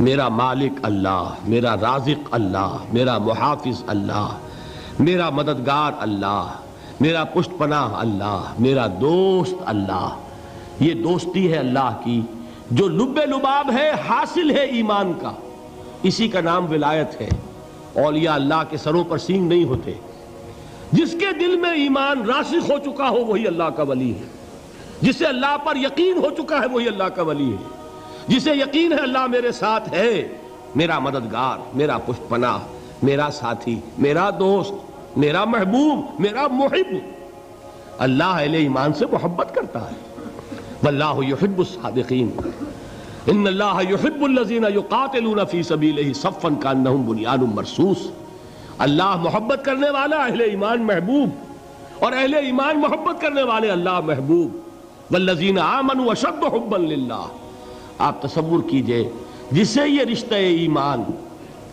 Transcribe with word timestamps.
میرا 0.00 0.28
مالک 0.28 0.72
اللہ، 0.82 1.28
میرا 1.48 1.74
رازق 1.74 2.28
اللہ، 2.30 2.76
میرا 2.92 3.18
محافظ 3.18 3.82
اللہ، 3.86 4.28
میرا 4.98 5.30
مددگار 5.30 5.92
اللہ، 5.98 6.52
میرا 7.00 7.24
پشت 7.24 7.50
پناہ 7.58 7.94
اللہ، 7.94 8.42
میرا 8.58 8.86
دوست 9.00 9.54
اللہ۔ 9.66 10.08
یہ 10.80 10.94
دوستی 10.94 11.52
ہے 11.52 11.56
اللہ 11.56 12.00
کی، 12.04 12.20
جو 12.70 12.88
لب 12.88 13.18
لباب 13.18 13.70
ہے، 13.72 13.90
حاصل 14.08 14.50
ہے 14.50 14.64
ایمان 14.64 15.12
کا۔ 15.20 15.32
اسی 16.02 16.28
کا 16.28 16.40
نام 16.40 16.70
ولایت 16.70 17.20
ہے۔ 17.20 17.28
اولیاء 17.94 18.34
اللہ 18.34 18.62
کے 18.70 18.76
سروں 18.76 19.04
پر 19.08 19.18
سینگ 19.18 19.48
نہیں 19.48 19.64
ہوتے۔ 19.64 19.92
جس 20.92 21.12
کے 21.12 21.26
دل 21.40 21.56
میں 21.56 21.70
ایمان 21.70 22.22
راسخ 22.22 22.70
ہو 22.70 22.78
چکا 22.84 23.08
ہو، 23.08 23.24
وہی 23.24 23.46
اللہ 23.46 23.64
کا 23.64 23.82
ولی 23.82 24.14
ہے۔ 24.14 24.22
جسے 25.00 25.26
اللہ 25.26 25.56
پر 25.64 25.76
یقین 25.76 26.16
ہو 26.16 26.30
چکا 26.30 26.60
ہے، 26.60 26.66
وہی 26.66 26.88
اللہ 26.88 27.04
کا 27.04 27.22
ولی 27.22 27.52
ہے۔ 27.52 27.75
جسے 28.28 28.52
یقین 28.52 28.92
ہے 28.92 28.98
اللہ 28.98 29.26
میرے 29.26 29.52
ساتھ 29.52 29.92
ہے۔ 29.92 30.28
میرا 30.74 30.98
مددگار، 30.98 31.58
میرا 31.74 31.98
پشت 31.98 32.28
پناہ 32.28 32.58
میرا 33.02 33.28
ساتھی، 33.32 33.80
میرا 33.98 34.30
دوست، 34.30 34.72
میرا 35.16 35.44
محبوب، 35.44 36.20
میرا 36.20 36.46
محب۔ 36.46 36.94
اللہ 37.98 38.24
اہل 38.24 38.54
ایمان 38.54 38.92
سے 38.92 39.06
محبت 39.12 39.54
کرتا 39.54 39.90
ہے۔ 39.90 39.96
واللہ 40.82 41.24
یحب 41.28 41.58
الصادقین۔ 41.58 42.30
ان 43.26 43.46
اللہ 43.46 43.82
یحب 43.90 44.24
الذین 44.24 44.64
یقاتلون 44.74 45.38
فی 45.50 45.62
سبیلہ 45.62 46.12
صفا 46.12 46.48
کانہم 46.62 47.02
بنیان 47.02 47.44
مرصوص۔ 47.54 47.98
اللہ 48.78 49.16
محبت 49.16 49.64
کرنے 49.64 49.90
والا 49.90 50.16
اہل 50.16 50.40
ایمان 50.40 50.82
محبوب۔ 50.82 51.28
اور 51.98 52.12
اہل 52.12 52.34
ایمان 52.34 52.80
محبت 52.80 53.20
کرنے 53.20 53.42
والے 53.42 53.70
اللہ 53.70 54.00
محبوب۔ 54.00 54.56
والذین 55.10 55.58
آمنوا 55.58 56.12
اشد 56.12 56.44
حبا 56.44 56.76
للہ۔ 56.76 57.26
آپ 57.98 58.22
تصور 58.22 58.62
کیجیے 58.70 59.10
جسے 59.52 59.88
یہ 59.88 60.02
رشتہ 60.02 60.34
ایمان 60.34 61.02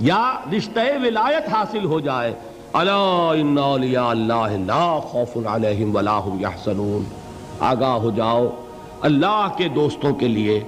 یا 0.00 0.32
رشتہ 0.56 0.80
ولایت 1.02 1.48
حاصل 1.48 1.84
ہو 1.84 2.00
جائے، 2.00 2.34
الا 2.72 3.28
اللہ 3.30 4.56
لا 4.66 5.00
خوف 5.00 5.46
علیہم 5.46 5.96
ولا 5.96 6.20
هم 6.24 7.02
آگاہ 7.60 7.92
ہو 7.92 8.10
جاؤ، 8.10 8.46
اللہ 9.00 9.48
کے 9.56 9.68
دوستوں 9.68 10.12
کے 10.12 10.28
لیے 10.28 10.64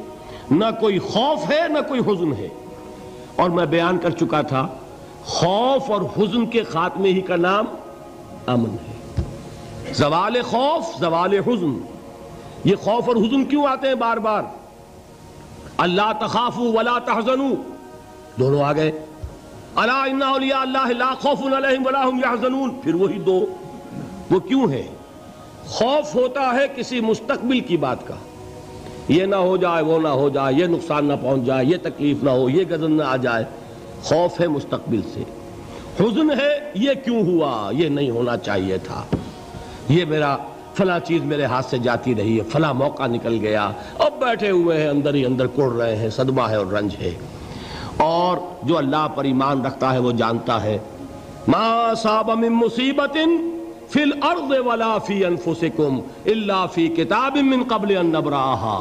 نہ 0.50 0.64
کوئی 0.80 0.98
خوف 0.98 1.52
ہے، 1.52 1.68
نہ 1.68 1.78
کوئی 1.88 2.00
حزن 2.00 2.32
ہے۔ 2.32 2.48
اور 3.36 3.50
میں 3.50 3.66
بیان 3.66 3.98
کر 3.98 4.10
چکا 4.10 4.42
تھا، 4.42 4.68
خوف 5.24 5.90
اور 5.90 6.00
حزن 6.02 6.46
کے 6.46 6.62
خاتمے 6.62 7.08
ہی 7.08 7.20
کا 7.20 7.36
نام 7.36 7.64
امن 8.46 8.70
ہے۔ 8.70 9.22
زوال 9.92 10.42
خوف، 10.42 11.00
زوال 11.00 11.34
حزن۔ 11.34 11.80
یہ 12.64 12.76
خوف 12.76 13.08
اور 13.08 13.16
حزن 13.16 13.44
کیوں 13.44 13.66
آتے 13.66 13.88
ہیں 13.88 13.94
بار 13.94 14.16
بار؟ 14.16 14.42
اللہ 15.82 16.12
تخافو 16.20 16.72
ولا 16.72 16.98
تحزنو۔ 16.98 17.54
دونوں 18.40 18.62
آ 18.62 18.72
گئے۔ 18.72 18.92
اللہ 19.74 19.92
ان 19.92 20.22
اولیاء 20.22 20.58
اللہ 20.58 20.86
لا 20.86 21.14
خوف 21.14 21.42
علیہم 21.42 21.86
ولا 21.86 22.08
هم 22.10 22.18
یحزنون۔ 22.18 22.70
پھر 22.80 22.94
وہی 22.94 23.18
دو۔ 23.18 23.46
وہ 24.30 24.40
کیوں 24.40 24.70
ہے 24.72 24.86
خوف 25.66 26.14
ہوتا 26.14 26.40
ہے 26.40 26.66
کسی 26.76 27.00
مستقبل 27.00 27.60
کی 27.60 27.76
بات 27.76 28.08
کا۔ 28.08 28.14
یہ 29.08 29.24
نہ 29.24 29.36
ہو 29.36 29.56
جائے، 29.56 29.82
وہ 29.82 29.98
نہ 29.98 30.08
ہو 30.08 30.28
جائے، 30.28 30.54
یہ 30.54 30.66
نقصان 30.66 31.04
نہ 31.04 31.12
پہنچ 31.22 31.42
جائے، 31.42 31.66
یہ 31.66 31.76
تکلیف 31.82 32.22
نہ 32.22 32.30
ہو، 32.30 32.50
یہ 32.50 32.64
گزن 32.64 32.92
نہ 32.92 33.02
آ 33.02 33.16
جائے۔ 33.16 33.44
خوف 34.02 34.40
ہے 34.40 34.48
مستقبل 34.48 35.00
سے۔ 35.14 35.22
حزن 36.00 36.30
ہے، 36.30 36.72
یہ 36.74 36.90
کیوں 37.04 37.22
ہوا؟ 37.22 37.70
یہ 37.74 37.88
نہیں 37.88 38.10
ہونا 38.10 38.36
چاہیے 38.36 38.78
تھا۔ 38.78 39.04
یہ 39.88 40.04
میرا، 40.04 40.36
فلاں 40.74 40.98
چیز 41.00 41.22
میرے 41.22 41.44
ہاتھ 41.44 41.66
سے 41.66 41.78
جاتی 41.78 42.14
رہی 42.14 42.38
ہے 42.38 42.44
فلاں 42.44 42.74
موقع 42.74 43.06
نکل 43.06 43.38
گیا۔ 43.40 43.70
بیٹھے 44.24 44.50
ہوئے 44.50 44.80
ہیں، 44.80 44.88
اندر 44.88 45.14
ہی 45.14 45.26
اندر 45.26 45.46
کڑ 45.46 45.70
رہے 45.72 45.96
ہیں، 45.96 46.10
صدمہ 46.10 46.42
ہے 46.50 46.56
اور 46.56 46.66
رنج 46.66 46.96
ہے۔ 47.00 47.14
اور 47.96 48.36
جو 48.62 48.78
اللہ 48.78 49.06
پر 49.14 49.24
ایمان 49.24 49.64
رکھتا 49.66 49.92
ہے، 49.92 49.98
وہ 49.98 50.12
جانتا 50.12 50.62
ہے۔ 50.62 50.78
ما 51.48 51.94
صاب 52.02 52.30
من 52.30 52.52
مصیبت 52.52 53.16
فی 53.88 54.02
الارض 54.02 54.50
ولا 54.66 54.98
فی 54.98 55.24
انفسکم 55.24 56.00
الا 56.26 56.66
فی 56.66 56.86
کتاب 56.88 57.36
من 57.36 57.62
قبل 57.68 57.96
ان 57.96 58.06
نبراها 58.06 58.76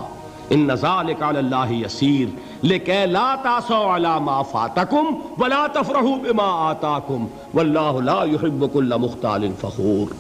ان 0.50 0.76
ذالک 0.82 1.24
علی 1.24 1.38
اللہ 1.38 1.72
یسیر 1.72 2.28
لکہ 2.66 3.06
لا 3.06 3.36
تاسو 3.44 3.82
علی 3.96 4.14
ما 4.22 4.42
فاتکم 4.42 5.06
ولا 5.38 5.66
تفرحوا 5.74 6.18
بما 6.24 6.70
آتاکم 6.70 7.26
واللہ 7.54 8.00
لا 8.04 8.24
يحب 8.32 8.66
كل 8.74 8.94
مختال 9.00 9.48
فخور۔ 9.62 10.14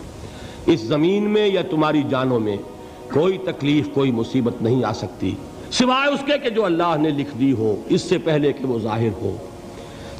اس 0.65 0.81
زمین 0.81 1.29
میں 1.29 1.47
یا 1.47 1.61
تمہاری 1.69 2.03
جانوں 2.09 2.39
میں 2.39 2.57
کوئی 3.13 3.37
تکلیف، 3.37 3.87
کوئی 3.93 4.11
مصیبت 4.11 4.61
نہیں 4.61 4.83
آ 4.83 4.93
سکتی۔ 4.93 5.35
سوائے 5.71 6.13
اس 6.13 6.19
کے 6.25 6.37
کہ 6.37 6.49
جو 6.49 6.65
اللہ 6.65 6.95
نے 6.99 7.09
لکھ 7.09 7.37
دی 7.39 7.51
ہو، 7.51 7.75
اس 7.89 8.01
سے 8.01 8.17
پہلے 8.17 8.53
کہ 8.53 8.65
وہ 8.65 8.79
ظاہر 8.79 9.09
ہو۔ 9.21 9.35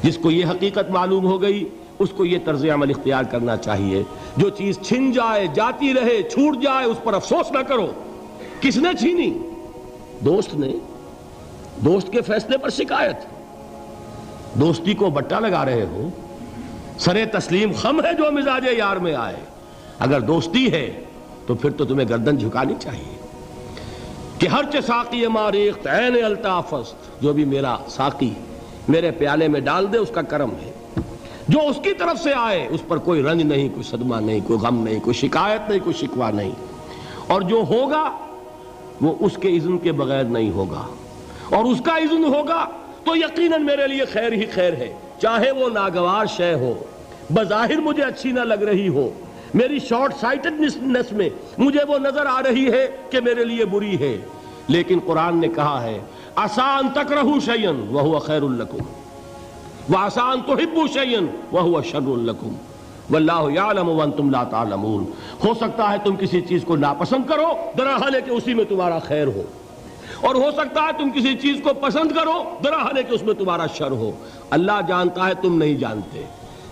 جس 0.02 0.18
کو 0.18 0.30
یہ 0.30 0.46
حقیقت 0.46 0.90
معلوم 0.90 1.26
ہو 1.26 1.42
گئی، 1.42 1.68
اس 1.98 2.08
کو 2.10 2.24
یہ 2.24 2.38
طرز 2.44 2.66
عمل 2.74 2.90
اختیار 2.90 3.22
کرنا 3.22 3.56
چاہیے۔ 3.56 4.02
جو 4.36 4.48
چیز 4.48 4.78
چھن 4.82 5.12
جائے، 5.12 5.46
جاتی 5.54 5.94
رہے، 5.94 6.22
چھوٹ 6.22 6.62
جائے، 6.62 6.86
اس 6.86 6.96
پر 7.04 7.14
افسوس 7.14 7.52
نہ 7.52 7.58
کرو۔ 7.58 7.92
کس 8.60 8.76
نے 8.76 8.88
چھینی؟ 9.00 9.38
دوست 10.24 10.54
نے۔ 10.54 10.72
دوست 11.84 12.12
کے 12.12 12.20
فیصلے 12.20 12.58
پر 12.58 12.70
شکایت۔ 12.70 13.16
دوستی 14.54 14.94
کو 14.94 15.10
بٹا 15.10 15.40
لگا 15.40 15.64
رہے 15.64 15.82
ہو۔ 15.82 16.08
سر 16.98 17.24
تسلیم 17.32 17.72
خم 17.72 18.04
ہے 18.04 18.14
جو 18.14 18.32
مزاج 18.32 18.66
یار 18.72 18.96
میں 18.96 19.14
آئے۔ 19.14 19.36
اگر 19.98 20.20
دوستی 20.20 20.72
ہے 20.72 21.00
تو 21.52 21.56
پھر 21.56 21.70
تو 21.70 21.84
تمہیں 21.84 22.08
گردن 22.08 22.36
جھکانی 22.36 22.74
چاہیے 22.80 23.16
کہ 24.38 24.46
ہر 24.46 24.64
چے 24.72 24.80
ساقی 24.80 25.26
ماریخت 25.26 25.86
عین 25.86 26.24
الطافست 26.24 27.22
جو 27.22 27.32
بھی 27.32 27.44
میرا 27.44 27.76
ساقی 27.88 28.30
میرے 28.88 29.10
پیالے 29.10 29.48
میں 29.48 29.60
ڈال 29.60 29.92
دے، 29.92 29.98
اس 29.98 30.10
کا 30.14 30.22
کرم 30.22 30.50
ہے۔ 30.50 30.72
جو 31.48 31.58
اس 31.68 31.76
کی 31.82 31.94
طرف 31.94 32.22
سے 32.22 32.30
آئے، 32.36 32.68
اس 32.70 32.80
پر 32.88 32.96
کوئی 32.96 33.22
رنج 33.22 33.42
نہیں، 33.42 33.68
کوئی 33.68 33.82
صدمہ 33.82 34.16
نہیں، 34.16 34.40
کوئی 34.46 34.58
غم 34.58 34.84
نہیں، 34.84 35.00
کوئی 35.00 35.14
شکایت 35.14 35.70
نہیں، 35.70 35.80
کوئی 35.84 36.06
شکوہ 36.06 36.30
نہیں۔ 36.30 36.50
اور 37.26 37.40
جو 37.40 37.62
ہوگا، 37.68 38.16
وہ 39.00 39.14
اس 39.20 39.36
کے 39.36 39.48
اذن 39.48 39.78
کے 39.78 39.92
بغیر 39.92 40.24
نہیں 40.24 40.50
ہوگا۔ 40.50 40.86
اور 41.50 41.64
اس 41.64 41.78
کا 41.84 41.92
اذن 41.92 42.24
ہوگا، 42.24 42.68
تو 43.04 43.16
یقیناً 43.16 43.64
میرے 43.64 43.86
لیے 43.86 44.04
خیر 44.04 44.32
ہی 44.32 44.46
خیر 44.46 44.72
ہے۔ 44.72 44.94
چاہے 45.22 45.50
وہ 45.50 45.68
ناگوار 45.68 46.26
شے 46.26 46.54
ہو، 46.54 46.74
بظاہر 47.32 47.76
مجھے 47.76 48.02
اچھی 48.02 48.32
نہ 48.32 48.40
لگ 48.40 48.54
رہی 48.54 48.88
ہو۔ 48.88 49.10
میری 49.54 49.78
شارٹ 49.78 50.14
سائٹڈنس 50.20 51.12
میں 51.12 51.28
مجھے 51.58 51.80
وہ 51.88 51.98
نظر 51.98 52.26
آ 52.26 52.42
رہی 52.42 52.72
ہے 52.72 52.88
کہ 53.10 53.20
میرے 53.20 53.44
لیے 53.44 53.64
بری 53.64 53.98
ہے۔ 53.98 54.18
لیکن 54.68 54.98
قرآن 55.06 55.38
نے 55.38 55.48
کہا 55.48 55.82
ہے، 55.82 56.00
آسان 56.34 56.88
تک 56.94 57.12
رہو 57.12 57.40
شیئن 57.40 57.86
وہ 57.90 58.18
خیر 58.18 58.42
الکم 58.42 58.78
وہ 59.88 59.98
آسان 59.98 60.40
تو 60.46 60.52
ہبو 60.52 60.86
شیئن 60.86 61.26
وہ 61.52 61.82
شر 61.82 62.06
الکم 62.06 62.54
واللہ 63.10 63.52
یعلم 63.54 63.88
وانتم 63.88 64.30
لا 64.30 64.44
تعلمون۔ 64.44 65.04
ہو 65.44 65.54
سکتا 65.54 65.92
ہے 65.92 65.96
تم 66.04 66.16
کسی 66.16 66.40
چیز 66.40 66.64
کو 66.64 66.76
ناپسند 66.76 67.28
کرو 67.28 67.52
دراحل 67.78 68.14
ہے 68.14 68.20
کہ 68.20 68.30
اسی 68.30 68.54
میں 68.54 68.64
تمہارا 68.64 68.98
خیر 68.98 69.26
ہو۔ 69.26 69.42
اور 70.20 70.34
ہو 70.34 70.50
سکتا 70.50 70.82
ہے 70.82 70.92
تم 70.98 71.10
کسی 71.10 71.34
چیز 71.34 71.56
کو 71.62 71.74
پسند 71.74 72.12
کرو 72.12 72.42
دراحل 72.64 72.96
ہے 72.96 73.02
کہ 73.02 73.14
اس 73.14 73.22
میں 73.22 73.34
تمہارا 73.34 73.66
شر 73.66 73.90
ہو۔ 73.90 74.10
اللہ 74.50 74.80
جانتا 74.88 75.28
ہے 75.28 75.32
تم 75.42 75.58
نہیں 75.58 75.74
جانتے۔ 75.74 76.22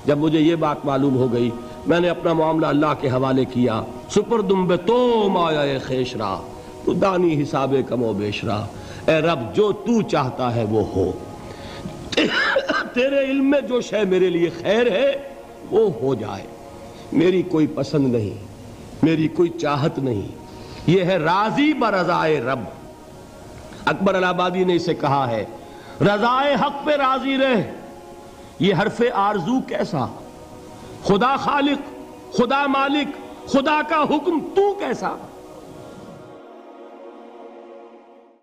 جب 0.04 0.18
مجھے 0.18 0.40
یہ 0.40 0.54
بات 0.54 0.84
معلوم 0.84 1.16
ہو 1.16 1.32
گئی 1.32 1.50
میں 1.86 2.00
نے 2.00 2.08
اپنا 2.08 2.32
معاملہ 2.32 2.66
اللہ 2.66 2.94
کے 3.00 3.08
حوالے 3.08 3.44
کیا۔ 3.44 3.82
سپر 4.10 4.40
دم 4.40 4.76
تو 4.76 5.28
مایا 5.28 5.78
خیشرا۔ 5.78 6.38
تو 6.84 6.92
دانی 6.92 7.42
حساب 7.42 7.74
کم 7.88 8.02
و 8.02 8.12
بیشرا۔ 8.12 8.66
اے 9.06 9.18
رب، 9.18 9.54
جو 9.54 9.72
تو 9.72 10.02
چاہتا 10.02 10.54
ہے 10.54 10.64
وہ 10.64 10.82
ہو۔ 10.96 11.12
تیرے 12.94 13.24
علم 13.24 13.50
میں 13.50 13.60
جو 13.60 13.80
شے 13.80 14.04
میرے 14.04 14.30
لیے 14.30 14.50
خیر 14.60 14.92
ہے، 14.92 15.16
وہ 15.70 15.90
ہو 16.02 16.14
جائے۔ 16.14 16.42
میری 17.12 17.42
کوئی 17.42 17.66
پسند 17.66 18.06
نہیں، 18.06 18.44
میری 19.02 19.28
کوئی 19.28 19.48
چاہت 19.48 19.98
نہیں۔ 19.98 20.28
یہ 20.86 21.04
ہے 21.04 21.16
راضی 21.16 21.72
برضائے 21.72 22.40
رب۔ 22.40 22.60
اکبر 23.84 24.14
الہبادی 24.14 24.64
نے 24.64 24.74
اسے 24.74 24.94
کہا 24.94 25.30
ہے، 25.30 25.44
رضائے 26.00 26.54
حق 26.54 26.86
پہ 26.86 26.90
راضی 26.90 27.36
رہ۔ 27.38 27.62
یہ 28.58 28.74
حرف 28.74 29.02
آرزو 29.14 29.60
کیسا؟ 29.60 30.06
خدا 31.04 31.36
خالق 31.36 31.78
خدا 32.32 32.66
مالک 32.66 33.08
خدا 33.46 33.82
کا 33.88 34.02
حکم 34.02 34.40
تو 34.54 34.74
کیسا؟ 34.80 35.12